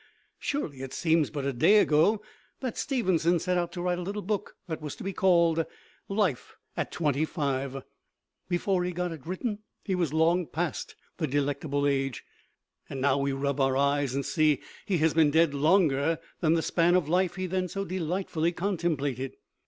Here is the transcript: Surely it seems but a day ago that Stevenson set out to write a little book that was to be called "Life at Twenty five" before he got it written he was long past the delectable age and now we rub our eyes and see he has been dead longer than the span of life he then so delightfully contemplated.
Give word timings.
Surely 0.39 0.81
it 0.81 0.93
seems 0.93 1.29
but 1.29 1.45
a 1.45 1.53
day 1.53 1.77
ago 1.77 2.23
that 2.59 2.75
Stevenson 2.75 3.37
set 3.37 3.55
out 3.55 3.71
to 3.73 3.83
write 3.83 3.99
a 3.99 4.01
little 4.01 4.23
book 4.23 4.55
that 4.67 4.81
was 4.81 4.95
to 4.95 5.03
be 5.03 5.13
called 5.13 5.63
"Life 6.09 6.55
at 6.75 6.91
Twenty 6.91 7.23
five" 7.23 7.83
before 8.49 8.83
he 8.83 8.93
got 8.93 9.11
it 9.11 9.27
written 9.27 9.59
he 9.83 9.93
was 9.93 10.11
long 10.11 10.47
past 10.47 10.95
the 11.17 11.27
delectable 11.27 11.85
age 11.85 12.23
and 12.89 12.99
now 12.99 13.19
we 13.19 13.31
rub 13.31 13.59
our 13.61 13.77
eyes 13.77 14.15
and 14.15 14.25
see 14.25 14.59
he 14.87 14.97
has 14.97 15.13
been 15.13 15.29
dead 15.29 15.53
longer 15.53 16.17
than 16.39 16.53
the 16.55 16.63
span 16.63 16.95
of 16.95 17.07
life 17.07 17.35
he 17.35 17.45
then 17.45 17.67
so 17.67 17.85
delightfully 17.85 18.51
contemplated. 18.51 19.35